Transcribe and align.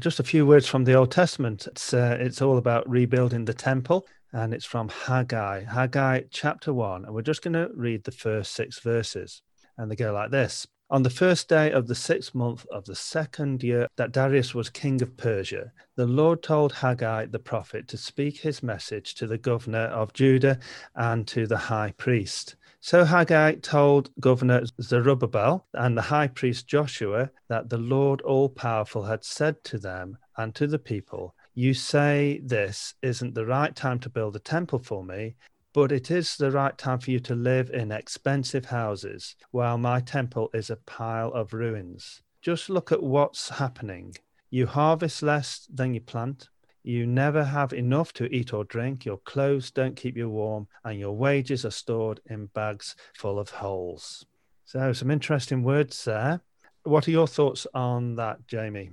Just 0.00 0.20
a 0.20 0.24
few 0.24 0.44
words 0.44 0.68
from 0.68 0.84
the 0.84 0.92
Old 0.92 1.10
Testament. 1.10 1.66
It's, 1.66 1.94
uh, 1.94 2.18
it's 2.20 2.42
all 2.42 2.58
about 2.58 2.88
rebuilding 2.88 3.46
the 3.46 3.54
temple, 3.54 4.06
and 4.30 4.52
it's 4.52 4.66
from 4.66 4.90
Haggai, 4.90 5.64
Haggai 5.64 6.24
chapter 6.30 6.74
1. 6.74 7.06
And 7.06 7.14
we're 7.14 7.22
just 7.22 7.40
going 7.40 7.54
to 7.54 7.70
read 7.74 8.04
the 8.04 8.12
first 8.12 8.52
six 8.52 8.78
verses. 8.78 9.40
And 9.78 9.90
they 9.90 9.96
go 9.96 10.12
like 10.12 10.30
this 10.30 10.66
On 10.90 11.02
the 11.02 11.08
first 11.08 11.48
day 11.48 11.72
of 11.72 11.86
the 11.86 11.94
sixth 11.94 12.34
month 12.34 12.66
of 12.70 12.84
the 12.84 12.94
second 12.94 13.62
year 13.62 13.88
that 13.96 14.12
Darius 14.12 14.54
was 14.54 14.68
king 14.68 15.00
of 15.00 15.16
Persia, 15.16 15.72
the 15.96 16.06
Lord 16.06 16.42
told 16.42 16.74
Haggai 16.74 17.26
the 17.26 17.38
prophet 17.38 17.88
to 17.88 17.96
speak 17.96 18.40
his 18.40 18.62
message 18.62 19.14
to 19.14 19.26
the 19.26 19.38
governor 19.38 19.86
of 19.86 20.12
Judah 20.12 20.58
and 20.94 21.26
to 21.28 21.46
the 21.46 21.56
high 21.56 21.94
priest 21.96 22.56
so 22.86 23.04
Haggai 23.04 23.56
told 23.56 24.10
Governor 24.20 24.62
Zerubbabel 24.80 25.66
and 25.74 25.98
the 25.98 26.02
high 26.02 26.28
priest 26.28 26.68
Joshua 26.68 27.32
that 27.48 27.68
the 27.68 27.78
Lord 27.78 28.20
all 28.20 28.48
powerful 28.48 29.02
had 29.02 29.24
said 29.24 29.64
to 29.64 29.76
them 29.76 30.18
and 30.36 30.54
to 30.54 30.68
the 30.68 30.78
people, 30.78 31.34
You 31.52 31.74
say 31.74 32.40
this 32.44 32.94
isn't 33.02 33.34
the 33.34 33.44
right 33.44 33.74
time 33.74 33.98
to 33.98 34.08
build 34.08 34.36
a 34.36 34.38
temple 34.38 34.78
for 34.78 35.02
me, 35.02 35.34
but 35.72 35.90
it 35.90 36.12
is 36.12 36.36
the 36.36 36.52
right 36.52 36.78
time 36.78 37.00
for 37.00 37.10
you 37.10 37.18
to 37.18 37.34
live 37.34 37.70
in 37.70 37.90
expensive 37.90 38.66
houses, 38.66 39.34
while 39.50 39.78
my 39.78 39.98
temple 39.98 40.48
is 40.54 40.70
a 40.70 40.76
pile 40.76 41.32
of 41.32 41.52
ruins. 41.52 42.22
Just 42.40 42.70
look 42.70 42.92
at 42.92 43.02
what's 43.02 43.48
happening. 43.48 44.14
You 44.48 44.68
harvest 44.68 45.24
less 45.24 45.66
than 45.74 45.92
you 45.92 46.00
plant, 46.00 46.50
you 46.86 47.04
never 47.04 47.42
have 47.42 47.72
enough 47.72 48.12
to 48.14 48.32
eat 48.32 48.52
or 48.52 48.62
drink. 48.64 49.04
Your 49.04 49.18
clothes 49.18 49.72
don't 49.72 49.96
keep 49.96 50.16
you 50.16 50.30
warm, 50.30 50.68
and 50.84 50.98
your 50.98 51.16
wages 51.16 51.64
are 51.64 51.70
stored 51.70 52.20
in 52.26 52.46
bags 52.46 52.94
full 53.14 53.40
of 53.40 53.50
holes. 53.50 54.24
So, 54.66 54.92
some 54.92 55.10
interesting 55.10 55.64
words 55.64 56.04
there. 56.04 56.40
What 56.84 57.08
are 57.08 57.10
your 57.10 57.26
thoughts 57.26 57.66
on 57.74 58.14
that, 58.16 58.46
Jamie? 58.46 58.92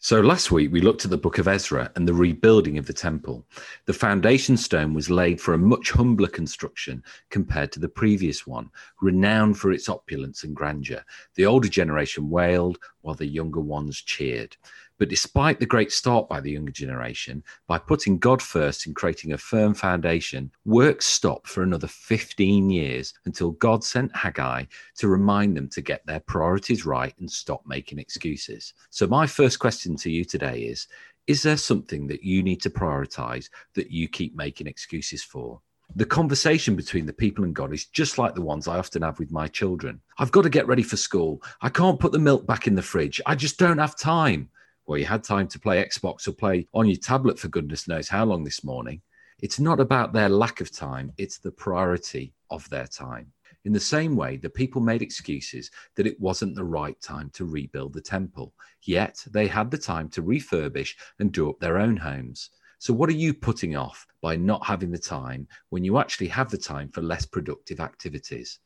So 0.00 0.20
last 0.20 0.52
week 0.52 0.70
we 0.70 0.80
looked 0.80 1.04
at 1.04 1.10
the 1.10 1.18
book 1.18 1.38
of 1.38 1.48
Ezra 1.48 1.90
and 1.96 2.06
the 2.06 2.14
rebuilding 2.14 2.78
of 2.78 2.86
the 2.86 2.92
temple. 2.92 3.44
The 3.86 3.92
foundation 3.92 4.56
stone 4.56 4.94
was 4.94 5.10
laid 5.10 5.40
for 5.40 5.54
a 5.54 5.58
much 5.58 5.90
humbler 5.90 6.28
construction 6.28 7.02
compared 7.30 7.72
to 7.72 7.80
the 7.80 7.88
previous 7.88 8.46
one, 8.46 8.70
renowned 9.02 9.58
for 9.58 9.72
its 9.72 9.88
opulence 9.88 10.44
and 10.44 10.54
grandeur. 10.54 11.04
The 11.34 11.46
older 11.46 11.68
generation 11.68 12.30
wailed 12.30 12.78
while 13.08 13.14
the 13.14 13.26
younger 13.26 13.60
ones 13.60 14.02
cheered. 14.02 14.54
But 14.98 15.08
despite 15.08 15.58
the 15.58 15.64
great 15.64 15.92
start 15.92 16.28
by 16.28 16.42
the 16.42 16.50
younger 16.50 16.72
generation, 16.72 17.42
by 17.66 17.78
putting 17.78 18.18
God 18.18 18.42
first 18.42 18.86
and 18.86 18.94
creating 18.94 19.32
a 19.32 19.38
firm 19.38 19.72
foundation, 19.72 20.50
work 20.66 21.00
stopped 21.00 21.48
for 21.48 21.62
another 21.62 21.86
15 21.86 22.68
years 22.68 23.14
until 23.24 23.52
God 23.52 23.82
sent 23.82 24.14
Haggai 24.14 24.64
to 24.98 25.08
remind 25.08 25.56
them 25.56 25.68
to 25.70 25.80
get 25.80 26.04
their 26.04 26.20
priorities 26.20 26.84
right 26.84 27.14
and 27.18 27.30
stop 27.30 27.62
making 27.66 27.98
excuses. 27.98 28.74
So, 28.90 29.06
my 29.06 29.26
first 29.26 29.58
question 29.58 29.96
to 29.96 30.10
you 30.10 30.22
today 30.22 30.64
is 30.64 30.86
Is 31.26 31.42
there 31.42 31.56
something 31.56 32.08
that 32.08 32.22
you 32.22 32.42
need 32.42 32.60
to 32.60 32.70
prioritize 32.70 33.48
that 33.72 33.90
you 33.90 34.06
keep 34.06 34.36
making 34.36 34.66
excuses 34.66 35.24
for? 35.24 35.62
The 35.96 36.04
conversation 36.04 36.76
between 36.76 37.06
the 37.06 37.12
people 37.12 37.44
and 37.44 37.54
God 37.54 37.72
is 37.72 37.86
just 37.86 38.18
like 38.18 38.34
the 38.34 38.42
ones 38.42 38.68
I 38.68 38.78
often 38.78 39.02
have 39.02 39.18
with 39.18 39.32
my 39.32 39.48
children. 39.48 40.00
I've 40.18 40.32
got 40.32 40.42
to 40.42 40.50
get 40.50 40.66
ready 40.66 40.82
for 40.82 40.96
school. 40.96 41.42
I 41.60 41.70
can't 41.70 41.98
put 41.98 42.12
the 42.12 42.18
milk 42.18 42.46
back 42.46 42.66
in 42.66 42.74
the 42.74 42.82
fridge. 42.82 43.20
I 43.26 43.34
just 43.34 43.58
don't 43.58 43.78
have 43.78 43.96
time 43.96 44.50
well, 44.88 44.98
you 44.98 45.04
had 45.04 45.22
time 45.22 45.46
to 45.48 45.60
play 45.60 45.84
Xbox 45.84 46.26
or 46.26 46.32
play 46.32 46.66
on 46.72 46.86
your 46.86 46.96
tablet 46.96 47.38
for 47.38 47.48
goodness 47.48 47.86
knows 47.86 48.08
how 48.08 48.24
long 48.24 48.42
this 48.42 48.64
morning. 48.64 49.02
It's 49.38 49.60
not 49.60 49.80
about 49.80 50.14
their 50.14 50.30
lack 50.30 50.62
of 50.62 50.74
time, 50.74 51.12
it's 51.18 51.36
the 51.36 51.52
priority 51.52 52.32
of 52.50 52.66
their 52.70 52.86
time. 52.86 53.30
In 53.66 53.72
the 53.74 53.80
same 53.80 54.16
way, 54.16 54.38
the 54.38 54.48
people 54.48 54.80
made 54.80 55.02
excuses 55.02 55.70
that 55.94 56.06
it 56.06 56.18
wasn't 56.18 56.54
the 56.54 56.64
right 56.64 56.98
time 57.02 57.28
to 57.34 57.44
rebuild 57.44 57.92
the 57.92 58.00
temple, 58.00 58.54
yet 58.82 59.22
they 59.30 59.46
had 59.46 59.70
the 59.70 59.76
time 59.76 60.08
to 60.08 60.22
refurbish 60.22 60.94
and 61.18 61.32
do 61.32 61.50
up 61.50 61.60
their 61.60 61.76
own 61.76 61.98
homes. 61.98 62.48
So, 62.78 62.94
what 62.94 63.08
are 63.08 63.12
you 63.12 63.34
putting 63.34 63.76
off 63.76 64.06
by 64.22 64.36
not 64.36 64.64
having 64.64 64.90
the 64.90 64.98
time 64.98 65.48
when 65.70 65.84
you 65.84 65.98
actually 65.98 66.28
have 66.28 66.50
the 66.50 66.58
time 66.58 66.88
for 66.88 67.02
less 67.02 67.26
productive 67.26 67.80
activities? 67.80 68.60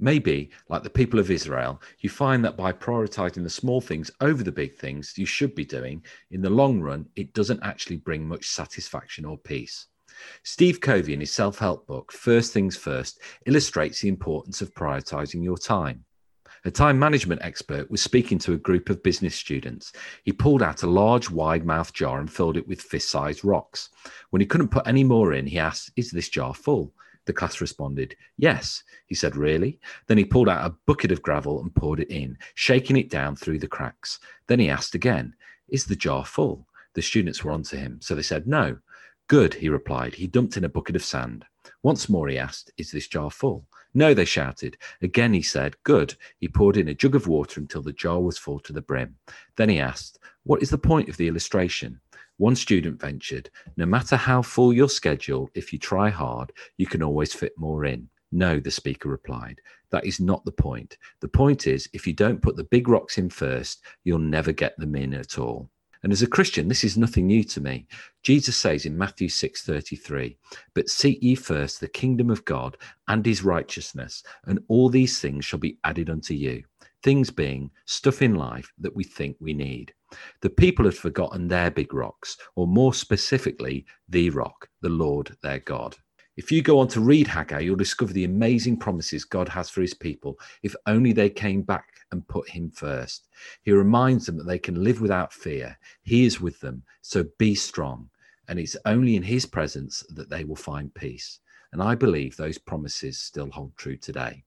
Maybe, 0.00 0.50
like 0.68 0.82
the 0.82 0.90
people 0.90 1.18
of 1.18 1.30
Israel, 1.30 1.80
you 2.00 2.10
find 2.10 2.44
that 2.44 2.56
by 2.56 2.72
prioritizing 2.72 3.42
the 3.42 3.50
small 3.50 3.80
things 3.80 4.10
over 4.20 4.42
the 4.44 4.52
big 4.52 4.76
things 4.76 5.14
you 5.16 5.26
should 5.26 5.54
be 5.54 5.64
doing, 5.64 6.04
in 6.30 6.40
the 6.40 6.50
long 6.50 6.80
run, 6.80 7.06
it 7.16 7.32
doesn't 7.32 7.62
actually 7.62 7.96
bring 7.96 8.26
much 8.26 8.48
satisfaction 8.48 9.24
or 9.24 9.38
peace. 9.38 9.86
Steve 10.42 10.80
Covey, 10.80 11.14
in 11.14 11.20
his 11.20 11.32
self 11.32 11.58
help 11.58 11.86
book, 11.86 12.12
First 12.12 12.52
Things 12.52 12.76
First, 12.76 13.20
illustrates 13.46 14.00
the 14.00 14.08
importance 14.08 14.62
of 14.62 14.74
prioritizing 14.74 15.42
your 15.42 15.58
time. 15.58 16.04
A 16.64 16.70
time 16.70 16.98
management 16.98 17.42
expert 17.42 17.90
was 17.90 18.02
speaking 18.02 18.38
to 18.40 18.52
a 18.52 18.58
group 18.58 18.90
of 18.90 19.02
business 19.02 19.34
students. 19.34 19.92
He 20.24 20.32
pulled 20.32 20.62
out 20.62 20.82
a 20.82 20.88
large, 20.88 21.30
wide 21.30 21.64
mouthed 21.64 21.94
jar 21.94 22.18
and 22.18 22.30
filled 22.30 22.56
it 22.56 22.66
with 22.66 22.82
fist 22.82 23.10
sized 23.10 23.44
rocks. 23.44 23.90
When 24.30 24.40
he 24.40 24.46
couldn't 24.46 24.70
put 24.70 24.86
any 24.86 25.04
more 25.04 25.32
in, 25.32 25.46
he 25.46 25.58
asked, 25.58 25.92
Is 25.96 26.10
this 26.10 26.28
jar 26.28 26.54
full? 26.54 26.92
The 27.26 27.32
class 27.32 27.60
responded, 27.60 28.16
Yes. 28.38 28.82
He 29.06 29.14
said, 29.14 29.36
Really? 29.36 29.78
Then 30.06 30.18
he 30.18 30.24
pulled 30.24 30.48
out 30.48 30.66
a 30.66 30.74
bucket 30.86 31.12
of 31.12 31.22
gravel 31.22 31.60
and 31.60 31.74
poured 31.74 32.00
it 32.00 32.10
in, 32.10 32.36
shaking 32.54 32.96
it 32.96 33.10
down 33.10 33.36
through 33.36 33.60
the 33.60 33.68
cracks. 33.68 34.18
Then 34.48 34.58
he 34.58 34.68
asked 34.68 34.94
again, 34.94 35.34
Is 35.68 35.84
the 35.84 35.94
jar 35.94 36.24
full? 36.24 36.66
The 36.94 37.02
students 37.02 37.44
were 37.44 37.52
onto 37.52 37.76
him, 37.76 38.00
so 38.02 38.14
they 38.14 38.22
said, 38.22 38.48
No. 38.48 38.78
Good, 39.28 39.54
he 39.54 39.68
replied. 39.68 40.14
He 40.14 40.26
dumped 40.26 40.56
in 40.56 40.64
a 40.64 40.68
bucket 40.68 40.96
of 40.96 41.04
sand. 41.04 41.44
Once 41.84 42.08
more 42.08 42.28
he 42.28 42.38
asked, 42.38 42.72
Is 42.78 42.90
this 42.90 43.06
jar 43.06 43.30
full? 43.30 43.67
No, 43.94 44.14
they 44.14 44.24
shouted. 44.24 44.76
Again 45.02 45.32
he 45.32 45.42
said, 45.42 45.76
Good. 45.82 46.14
He 46.40 46.48
poured 46.48 46.76
in 46.76 46.88
a 46.88 46.94
jug 46.94 47.14
of 47.14 47.26
water 47.26 47.60
until 47.60 47.82
the 47.82 47.92
jar 47.92 48.20
was 48.20 48.38
full 48.38 48.60
to 48.60 48.72
the 48.72 48.82
brim. 48.82 49.16
Then 49.56 49.68
he 49.68 49.80
asked, 49.80 50.18
What 50.44 50.62
is 50.62 50.70
the 50.70 50.78
point 50.78 51.08
of 51.08 51.16
the 51.16 51.28
illustration? 51.28 52.00
One 52.36 52.54
student 52.54 53.00
ventured, 53.00 53.50
no 53.76 53.86
matter 53.86 54.14
how 54.14 54.42
full 54.42 54.72
your 54.72 54.88
schedule, 54.88 55.50
if 55.54 55.72
you 55.72 55.78
try 55.78 56.08
hard, 56.08 56.52
you 56.76 56.86
can 56.86 57.02
always 57.02 57.34
fit 57.34 57.52
more 57.56 57.84
in. 57.84 58.08
No, 58.30 58.60
the 58.60 58.70
speaker 58.70 59.08
replied, 59.08 59.60
that 59.90 60.04
is 60.04 60.20
not 60.20 60.44
the 60.44 60.52
point. 60.52 60.98
The 61.20 61.28
point 61.28 61.66
is, 61.66 61.88
if 61.92 62.06
you 62.06 62.12
don't 62.12 62.42
put 62.42 62.56
the 62.56 62.64
big 62.64 62.88
rocks 62.88 63.18
in 63.18 63.30
first, 63.30 63.82
you'll 64.04 64.18
never 64.18 64.52
get 64.52 64.76
them 64.76 64.94
in 64.94 65.14
at 65.14 65.38
all. 65.38 65.70
And 66.08 66.12
as 66.14 66.22
a 66.22 66.26
Christian, 66.26 66.68
this 66.68 66.84
is 66.84 66.96
nothing 66.96 67.26
new 67.26 67.44
to 67.44 67.60
me. 67.60 67.86
Jesus 68.22 68.56
says 68.56 68.86
in 68.86 68.96
Matthew 68.96 69.28
6:33, 69.28 70.38
"But 70.72 70.88
seek 70.88 71.22
ye 71.22 71.34
first 71.34 71.80
the 71.80 71.86
kingdom 71.86 72.30
of 72.30 72.46
God 72.46 72.78
and 73.08 73.26
his 73.26 73.42
righteousness, 73.42 74.22
and 74.44 74.58
all 74.68 74.88
these 74.88 75.20
things 75.20 75.44
shall 75.44 75.58
be 75.58 75.76
added 75.84 76.08
unto 76.08 76.32
you." 76.32 76.64
Things 77.02 77.28
being 77.28 77.72
stuff 77.84 78.22
in 78.22 78.36
life 78.36 78.72
that 78.78 78.96
we 78.96 79.04
think 79.04 79.36
we 79.38 79.52
need. 79.52 79.92
The 80.40 80.48
people 80.48 80.86
had 80.86 80.96
forgotten 80.96 81.46
their 81.46 81.70
big 81.70 81.92
rocks, 81.92 82.38
or 82.54 82.66
more 82.66 82.94
specifically, 82.94 83.84
the 84.08 84.30
rock, 84.30 84.70
the 84.80 84.88
Lord 84.88 85.36
their 85.42 85.58
God. 85.58 85.94
If 86.38 86.52
you 86.52 86.62
go 86.62 86.78
on 86.78 86.86
to 86.90 87.00
read 87.00 87.26
Haggai, 87.26 87.58
you'll 87.58 87.74
discover 87.74 88.12
the 88.12 88.22
amazing 88.22 88.76
promises 88.76 89.24
God 89.24 89.48
has 89.48 89.68
for 89.68 89.80
his 89.80 89.92
people 89.92 90.38
if 90.62 90.72
only 90.86 91.12
they 91.12 91.28
came 91.28 91.62
back 91.62 91.86
and 92.12 92.28
put 92.28 92.48
him 92.48 92.70
first. 92.70 93.26
He 93.64 93.72
reminds 93.72 94.24
them 94.24 94.36
that 94.36 94.46
they 94.46 94.60
can 94.60 94.84
live 94.84 95.00
without 95.00 95.32
fear. 95.32 95.76
He 96.04 96.26
is 96.26 96.40
with 96.40 96.60
them, 96.60 96.84
so 97.02 97.24
be 97.40 97.56
strong. 97.56 98.08
And 98.46 98.60
it's 98.60 98.76
only 98.84 99.16
in 99.16 99.22
his 99.24 99.46
presence 99.46 100.04
that 100.10 100.30
they 100.30 100.44
will 100.44 100.54
find 100.54 100.94
peace. 100.94 101.40
And 101.72 101.82
I 101.82 101.96
believe 101.96 102.36
those 102.36 102.56
promises 102.56 103.18
still 103.18 103.50
hold 103.50 103.76
true 103.76 103.96
today. 103.96 104.44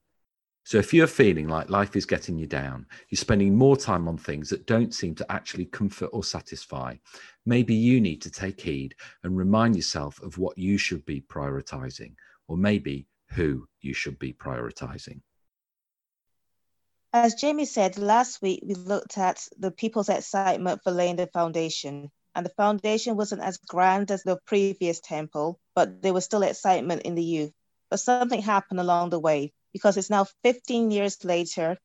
So 0.63 0.77
if 0.77 0.93
you're 0.93 1.07
feeling 1.07 1.47
like 1.47 1.69
life 1.69 1.95
is 1.95 2.05
getting 2.05 2.37
you 2.37 2.45
down, 2.45 2.85
you're 3.09 3.17
spending 3.17 3.55
more 3.55 3.75
time 3.75 4.07
on 4.07 4.17
things 4.17 4.49
that 4.49 4.67
don't 4.67 4.93
seem 4.93 5.15
to 5.15 5.31
actually 5.31 5.65
comfort 5.65 6.09
or 6.13 6.23
satisfy, 6.23 6.95
maybe 7.45 7.73
you 7.73 7.99
need 7.99 8.21
to 8.21 8.31
take 8.31 8.61
heed 8.61 8.95
and 9.23 9.35
remind 9.35 9.75
yourself 9.75 10.21
of 10.21 10.37
what 10.37 10.57
you 10.57 10.77
should 10.77 11.05
be 11.05 11.21
prioritizing, 11.21 12.13
or 12.47 12.57
maybe 12.57 13.07
who 13.31 13.67
you 13.81 13.93
should 13.93 14.19
be 14.19 14.33
prioritizing. 14.33 15.21
As 17.11 17.33
Jamie 17.35 17.65
said, 17.65 17.97
last 17.97 18.41
week 18.41 18.63
we 18.65 18.75
looked 18.75 19.17
at 19.17 19.45
the 19.57 19.71
people's 19.71 20.09
excitement 20.09 20.81
for 20.83 20.91
laying 20.91 21.17
the 21.17 21.27
foundation. 21.27 22.09
And 22.33 22.45
the 22.45 22.53
foundation 22.55 23.17
wasn't 23.17 23.41
as 23.41 23.57
grand 23.57 24.09
as 24.11 24.23
the 24.23 24.37
previous 24.45 25.01
temple, 25.01 25.59
but 25.75 26.01
there 26.01 26.13
was 26.13 26.23
still 26.23 26.43
excitement 26.43 27.01
in 27.01 27.15
the 27.15 27.23
youth. 27.23 27.51
But 27.89 27.99
something 27.99 28.41
happened 28.41 28.79
along 28.79 29.09
the 29.09 29.19
way 29.19 29.51
because 29.73 29.97
it's 29.97 30.09
now 30.09 30.25
15 30.43 30.91
years 30.91 31.23
later 31.23 31.77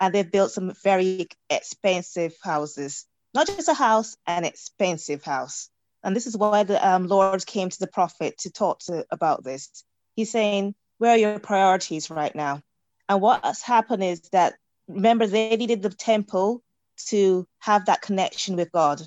and 0.00 0.14
they've 0.14 0.30
built 0.30 0.52
some 0.52 0.72
very 0.82 1.28
expensive 1.50 2.34
houses. 2.42 3.06
Not 3.34 3.46
just 3.46 3.68
a 3.68 3.74
house, 3.74 4.16
an 4.26 4.44
expensive 4.44 5.22
house. 5.22 5.70
And 6.02 6.14
this 6.14 6.26
is 6.26 6.36
why 6.36 6.62
the 6.62 6.86
um, 6.86 7.08
Lord 7.08 7.44
came 7.44 7.68
to 7.68 7.78
the 7.78 7.88
prophet 7.88 8.38
to 8.38 8.50
talk 8.50 8.80
to 8.80 9.04
about 9.10 9.44
this. 9.44 9.84
He's 10.14 10.30
saying, 10.30 10.74
Where 10.98 11.12
are 11.12 11.18
your 11.18 11.38
priorities 11.38 12.10
right 12.10 12.34
now? 12.34 12.62
And 13.08 13.20
what's 13.20 13.62
happened 13.62 14.04
is 14.04 14.20
that, 14.32 14.54
remember, 14.86 15.26
they 15.26 15.56
needed 15.56 15.82
the 15.82 15.90
temple 15.90 16.62
to 17.08 17.46
have 17.58 17.86
that 17.86 18.02
connection 18.02 18.56
with 18.56 18.70
God. 18.72 19.02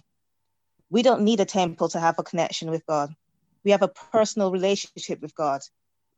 We 0.90 1.04
don't 1.04 1.22
need 1.22 1.40
a 1.40 1.46
temple 1.46 1.90
to 1.90 2.00
have 2.00 2.20
a 2.20 2.24
connection 2.24 2.70
with 2.70 2.86
God. 2.86 3.14
We 3.64 3.72
have 3.72 3.82
a 3.82 3.88
personal 3.88 4.52
relationship 4.52 5.22
with 5.22 5.36
God 5.36 5.62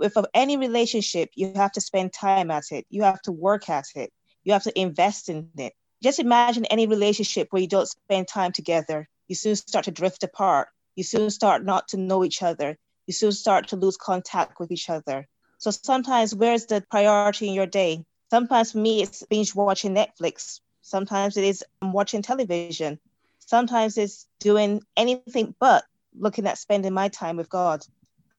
with 0.04 0.26
any 0.34 0.58
relationship, 0.58 1.30
you 1.36 1.54
have 1.56 1.72
to 1.74 1.82
spend 1.82 2.14
time 2.14 2.52
at 2.52 2.72
it. 2.72 2.86
You 2.90 3.04
have 3.04 3.22
to 3.24 3.32
work 3.32 3.70
at 3.70 3.86
it. 3.96 4.12
You 4.44 4.54
have 4.54 4.64
to 4.64 4.80
invest 4.80 5.30
in 5.30 5.50
it. 5.58 5.74
just 6.02 6.20
imagine 6.20 6.66
any 6.66 6.88
relationship 6.88 7.48
where 7.50 7.62
you 7.62 7.68
don't 7.68 7.88
spend 7.88 8.28
time 8.28 8.52
together. 8.52 9.08
You 9.28 9.36
soon 9.36 9.56
start 9.56 9.86
to 9.86 9.92
drift 9.92 10.24
apart. 10.24 10.68
You 10.96 11.04
soon 11.04 11.30
start 11.30 11.64
not 11.64 11.88
to 11.90 11.98
know 11.98 12.24
each 12.24 12.44
other. 12.44 12.78
You 13.08 13.14
soon 13.14 13.32
start 13.32 13.70
to 13.70 13.78
lose 13.78 13.98
contact 13.98 14.60
with 14.60 14.72
each 14.72 14.90
other. 14.90 15.28
So 15.58 15.72
sometimes, 15.72 16.36
where's 16.36 16.66
the 16.66 16.84
priority 16.92 17.48
in 17.48 17.54
your 17.54 17.66
day? 17.66 18.06
Sometimes 18.30 18.74
for 18.74 18.80
me, 18.80 19.02
it's 19.02 19.24
binge 19.30 19.56
watching 19.56 19.96
Netflix. 19.96 20.60
Sometimes 20.82 21.38
it 21.38 21.46
is 21.46 21.64
um, 21.82 21.94
watching 21.94 22.22
television. 22.22 23.00
Sometimes 23.40 23.98
it's 23.98 24.28
doing 24.40 24.82
anything 24.98 25.56
but 25.60 25.86
looking 26.18 26.48
at 26.48 26.58
spending 26.58 26.94
my 26.94 27.08
time 27.08 27.38
with 27.38 27.50
God. 27.50 27.86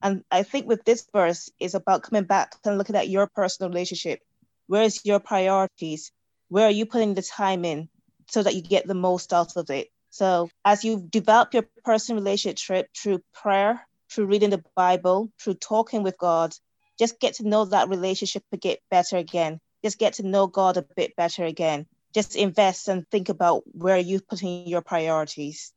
And 0.04 0.22
I 0.30 0.42
think 0.42 0.68
with 0.68 0.84
this 0.84 1.06
verse 1.14 1.50
is 1.58 1.74
about 1.74 2.02
coming 2.02 2.24
back 2.24 2.56
and 2.62 2.76
looking 2.76 2.94
at 2.94 3.08
your 3.08 3.26
personal 3.26 3.70
relationship. 3.70 4.20
Where 4.66 4.82
is 4.82 5.00
your 5.02 5.18
priorities? 5.18 6.12
Where 6.48 6.66
are 6.66 6.70
you 6.70 6.84
putting 6.84 7.14
the 7.14 7.22
time 7.22 7.64
in 7.64 7.88
so 8.28 8.42
that 8.42 8.54
you 8.54 8.60
get 8.60 8.86
the 8.86 8.94
most 8.94 9.32
out 9.32 9.56
of 9.56 9.70
it? 9.70 9.88
So 10.10 10.50
as 10.62 10.84
you 10.84 11.00
develop 11.00 11.54
your 11.54 11.66
personal 11.84 12.20
relationship 12.20 12.90
through 12.94 13.22
prayer, 13.32 13.80
through 14.10 14.26
reading 14.26 14.50
the 14.50 14.62
Bible, 14.76 15.32
through 15.40 15.54
talking 15.54 16.02
with 16.02 16.18
God, 16.18 16.54
just 16.98 17.18
get 17.18 17.34
to 17.36 17.48
know 17.48 17.64
that 17.64 17.88
relationship 17.88 18.44
to 18.50 18.58
get 18.58 18.80
better 18.90 19.16
again. 19.16 19.58
Just 19.82 19.98
get 19.98 20.14
to 20.14 20.22
know 20.22 20.46
God 20.46 20.76
a 20.76 20.82
bit 20.82 21.16
better 21.16 21.44
again. 21.44 21.86
Just 22.14 22.36
invest 22.36 22.88
and 22.88 23.08
think 23.10 23.30
about 23.30 23.62
where 23.72 23.96
you're 23.96 24.20
putting 24.20 24.68
your 24.68 24.82
priorities. 24.82 25.72